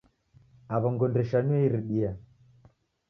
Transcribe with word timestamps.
Aw'ongo 0.75 1.05
ndeshanuye 1.11 1.57
iridia 1.67 2.11